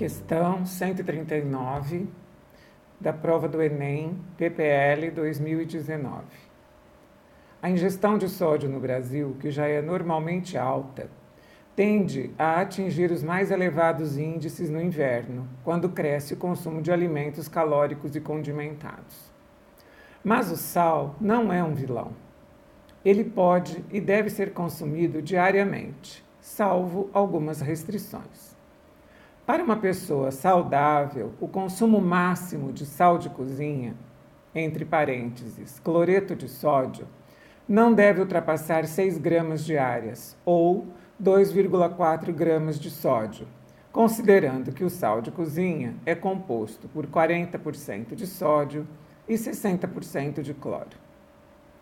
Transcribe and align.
Questão 0.00 0.64
139 0.64 2.08
da 2.98 3.12
prova 3.12 3.46
do 3.46 3.60
Enem 3.60 4.16
PPL 4.38 5.10
2019. 5.10 6.24
A 7.60 7.68
ingestão 7.68 8.16
de 8.16 8.26
sódio 8.26 8.66
no 8.66 8.80
Brasil, 8.80 9.36
que 9.38 9.50
já 9.50 9.66
é 9.68 9.82
normalmente 9.82 10.56
alta, 10.56 11.10
tende 11.76 12.30
a 12.38 12.62
atingir 12.62 13.10
os 13.10 13.22
mais 13.22 13.50
elevados 13.50 14.16
índices 14.16 14.70
no 14.70 14.80
inverno, 14.80 15.46
quando 15.62 15.90
cresce 15.90 16.32
o 16.32 16.38
consumo 16.38 16.80
de 16.80 16.90
alimentos 16.90 17.46
calóricos 17.46 18.16
e 18.16 18.22
condimentados. 18.22 19.30
Mas 20.24 20.50
o 20.50 20.56
sal 20.56 21.14
não 21.20 21.52
é 21.52 21.62
um 21.62 21.74
vilão. 21.74 22.12
Ele 23.04 23.22
pode 23.22 23.84
e 23.92 24.00
deve 24.00 24.30
ser 24.30 24.54
consumido 24.54 25.20
diariamente, 25.20 26.24
salvo 26.40 27.10
algumas 27.12 27.60
restrições. 27.60 28.58
Para 29.50 29.64
uma 29.64 29.74
pessoa 29.74 30.30
saudável, 30.30 31.32
o 31.40 31.48
consumo 31.48 32.00
máximo 32.00 32.72
de 32.72 32.86
sal 32.86 33.18
de 33.18 33.28
cozinha, 33.28 33.96
entre 34.54 34.84
parênteses, 34.84 35.80
cloreto 35.80 36.36
de 36.36 36.48
sódio, 36.48 37.04
não 37.68 37.92
deve 37.92 38.20
ultrapassar 38.20 38.86
6 38.86 39.18
gramas 39.18 39.64
diárias 39.64 40.36
ou 40.44 40.86
2,4 41.20 42.32
gramas 42.32 42.78
de 42.78 42.92
sódio, 42.92 43.48
considerando 43.90 44.70
que 44.70 44.84
o 44.84 44.88
sal 44.88 45.20
de 45.20 45.32
cozinha 45.32 45.96
é 46.06 46.14
composto 46.14 46.86
por 46.86 47.08
40% 47.08 48.14
de 48.14 48.28
sódio 48.28 48.86
e 49.28 49.34
60% 49.34 50.42
de 50.42 50.54
cloro. 50.54 50.96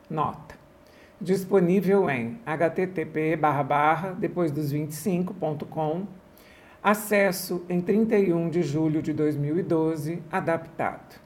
Nota. 0.08 0.54
Disponível 1.20 2.08
em 2.08 2.40
http 2.46 3.38
depois 4.18 4.50
dos 4.50 4.72
25.com 4.72 6.06
Acesso 6.82 7.64
em 7.68 7.80
31 7.80 8.48
de 8.48 8.62
julho 8.62 9.02
de 9.02 9.12
2012, 9.12 10.22
adaptado. 10.30 11.20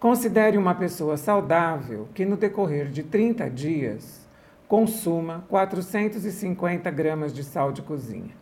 Considere 0.00 0.58
uma 0.58 0.74
pessoa 0.74 1.16
saudável 1.16 2.08
que, 2.12 2.24
no 2.24 2.36
decorrer 2.36 2.90
de 2.90 3.04
30 3.04 3.48
dias, 3.48 4.28
consuma 4.66 5.44
450 5.48 6.90
gramas 6.90 7.32
de 7.32 7.44
sal 7.44 7.70
de 7.70 7.82
cozinha. 7.82 8.34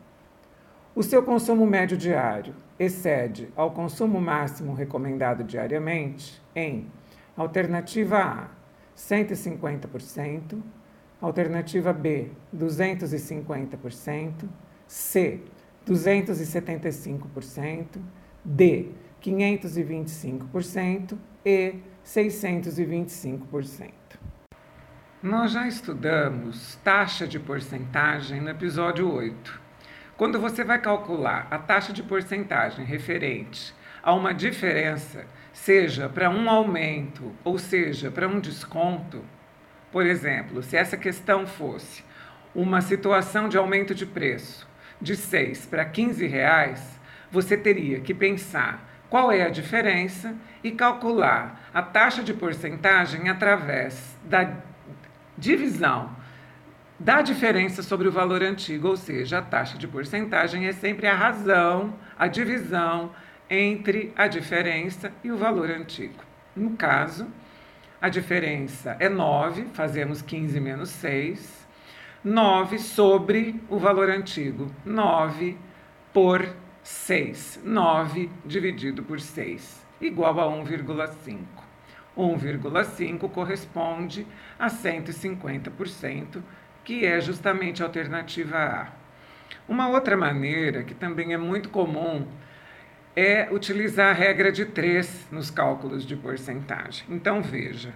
O 0.94 1.02
seu 1.02 1.22
consumo 1.22 1.66
médio 1.66 1.98
diário 1.98 2.54
excede 2.78 3.50
ao 3.54 3.70
consumo 3.70 4.18
máximo 4.20 4.72
recomendado 4.72 5.44
diariamente 5.44 6.40
em 6.56 6.86
alternativa 7.36 8.18
A, 8.18 8.48
150%, 8.96 10.58
alternativa 11.20 11.92
B, 11.92 12.30
250%, 12.56 14.48
C, 14.86 15.40
275%, 15.86 18.00
D, 18.44 18.88
525% 19.22 21.18
e 21.44 21.74
625%. 22.04 23.90
Nós 25.22 25.52
já 25.52 25.66
estudamos 25.66 26.76
taxa 26.84 27.26
de 27.26 27.38
porcentagem 27.38 28.40
no 28.40 28.50
episódio 28.50 29.10
8. 29.10 29.60
Quando 30.16 30.38
você 30.38 30.62
vai 30.62 30.80
calcular 30.80 31.48
a 31.50 31.58
taxa 31.58 31.92
de 31.92 32.02
porcentagem 32.02 32.84
referente 32.84 33.74
a 34.02 34.14
uma 34.14 34.34
diferença, 34.34 35.26
seja 35.52 36.08
para 36.08 36.28
um 36.28 36.50
aumento 36.50 37.32
ou 37.42 37.58
seja 37.58 38.10
para 38.10 38.28
um 38.28 38.38
desconto, 38.38 39.24
por 39.90 40.04
exemplo, 40.04 40.62
se 40.62 40.76
essa 40.76 40.96
questão 40.96 41.46
fosse 41.46 42.04
uma 42.54 42.80
situação 42.80 43.48
de 43.48 43.56
aumento 43.56 43.94
de 43.94 44.04
preço 44.04 44.68
de 45.04 45.14
6 45.14 45.66
para 45.66 45.84
15 45.84 46.26
reais, 46.26 46.98
você 47.30 47.56
teria 47.56 48.00
que 48.00 48.12
pensar 48.12 48.90
qual 49.08 49.30
é 49.30 49.42
a 49.42 49.50
diferença 49.50 50.34
e 50.62 50.72
calcular 50.72 51.68
a 51.72 51.82
taxa 51.82 52.22
de 52.22 52.34
porcentagem 52.34 53.28
através 53.28 54.16
da 54.24 54.56
divisão 55.38 56.10
da 56.98 57.22
diferença 57.22 57.82
sobre 57.82 58.06
o 58.06 58.12
valor 58.12 58.42
antigo, 58.42 58.88
ou 58.88 58.96
seja, 58.96 59.38
a 59.38 59.42
taxa 59.42 59.76
de 59.76 59.86
porcentagem 59.86 60.66
é 60.66 60.72
sempre 60.72 61.06
a 61.06 61.14
razão, 61.14 61.92
a 62.16 62.28
divisão 62.28 63.10
entre 63.50 64.12
a 64.16 64.26
diferença 64.26 65.12
e 65.22 65.30
o 65.30 65.36
valor 65.36 65.70
antigo. 65.70 66.22
No 66.54 66.70
caso, 66.76 67.26
a 68.00 68.08
diferença 68.08 68.96
é 69.00 69.08
9, 69.08 69.66
fazemos 69.74 70.22
15 70.22 70.60
menos 70.60 70.88
6, 70.90 71.63
9 72.24 72.78
sobre 72.78 73.60
o 73.68 73.78
valor 73.78 74.08
antigo. 74.08 74.70
9 74.82 75.58
por 76.10 76.48
6. 76.82 77.60
9 77.62 78.30
dividido 78.46 79.02
por 79.02 79.20
6, 79.20 79.86
igual 80.00 80.40
a 80.40 80.46
1,5. 80.46 81.38
1,5 82.16 83.30
corresponde 83.30 84.26
a 84.58 84.68
150%, 84.68 86.42
que 86.82 87.04
é 87.04 87.20
justamente 87.20 87.82
a 87.82 87.86
alternativa 87.86 88.56
A. 88.56 88.88
Uma 89.68 89.88
outra 89.88 90.16
maneira, 90.16 90.82
que 90.82 90.94
também 90.94 91.34
é 91.34 91.36
muito 91.36 91.68
comum, 91.68 92.26
é 93.14 93.50
utilizar 93.52 94.08
a 94.08 94.18
regra 94.18 94.50
de 94.50 94.64
3 94.64 95.28
nos 95.30 95.50
cálculos 95.50 96.06
de 96.06 96.16
porcentagem. 96.16 97.04
Então, 97.10 97.42
veja: 97.42 97.92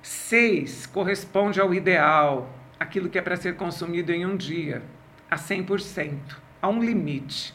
6 0.00 0.86
corresponde 0.86 1.60
ao 1.60 1.74
ideal, 1.74 2.63
aquilo 2.78 3.08
que 3.08 3.18
é 3.18 3.22
para 3.22 3.36
ser 3.36 3.56
consumido 3.56 4.12
em 4.12 4.26
um 4.26 4.36
dia, 4.36 4.82
a 5.30 5.36
100%, 5.36 6.18
a 6.60 6.68
um 6.68 6.82
limite. 6.82 7.54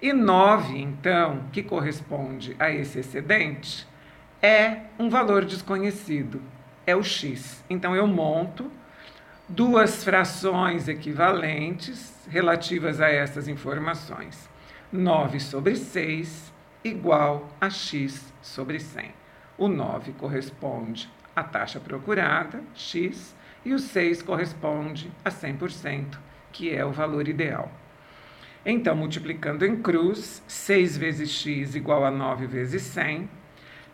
E 0.00 0.12
9, 0.12 0.78
então, 0.78 1.44
que 1.52 1.62
corresponde 1.62 2.54
a 2.58 2.70
esse 2.70 2.98
excedente, 2.98 3.86
é 4.42 4.82
um 4.98 5.08
valor 5.08 5.44
desconhecido, 5.44 6.42
é 6.86 6.94
o 6.94 7.02
x. 7.02 7.64
Então 7.70 7.96
eu 7.96 8.06
monto 8.06 8.70
duas 9.48 10.04
frações 10.04 10.88
equivalentes 10.88 12.14
relativas 12.28 13.00
a 13.00 13.08
essas 13.08 13.48
informações. 13.48 14.48
9 14.92 15.40
sobre 15.40 15.76
6 15.76 16.52
igual 16.84 17.48
a 17.60 17.70
x 17.70 18.32
sobre 18.42 18.78
100. 18.78 19.10
O 19.56 19.68
9 19.68 20.12
corresponde 20.12 21.10
à 21.34 21.42
taxa 21.42 21.80
procurada, 21.80 22.62
x, 22.74 23.34
e 23.64 23.72
o 23.72 23.78
6 23.78 24.22
corresponde 24.22 25.10
a 25.24 25.30
100%, 25.30 26.18
que 26.52 26.74
é 26.74 26.84
o 26.84 26.92
valor 26.92 27.28
ideal. 27.28 27.70
Então, 28.66 28.96
multiplicando 28.96 29.64
em 29.64 29.76
cruz, 29.76 30.42
6 30.46 30.96
vezes 30.96 31.30
x 31.30 31.74
igual 31.74 32.04
a 32.04 32.10
9 32.10 32.46
vezes 32.46 32.82
100, 32.82 33.28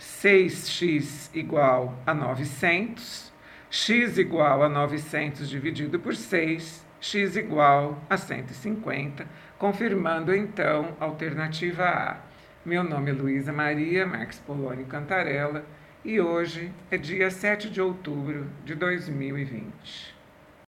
6x 0.01 1.31
igual 1.35 1.95
a 2.07 2.15
900, 2.15 3.31
x 3.71 4.17
igual 4.17 4.63
a 4.63 4.69
900 4.69 5.49
dividido 5.49 6.01
por 6.01 6.17
6, 6.17 6.87
x 7.01 7.37
igual 7.37 8.03
a 8.09 8.17
150, 8.17 9.27
confirmando 9.59 10.35
então 10.35 10.97
a 10.99 11.05
alternativa 11.05 11.85
A. 11.85 12.17
Meu 12.65 12.83
nome 12.83 13.11
é 13.11 13.15
Luísa 13.15 13.53
Maria 13.53 14.07
Marques 14.07 14.39
Polônio 14.39 14.87
Cantarella 14.87 15.65
e 16.05 16.21
hoje 16.21 16.73
é 16.91 16.97
dia 16.97 17.31
7 17.31 17.69
de 17.69 17.81
outubro 17.81 18.47
de 18.65 18.75
2020. 18.75 20.20